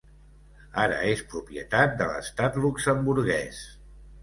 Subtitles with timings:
[0.83, 3.63] Ara és propietat de l'Estat luxemburguès.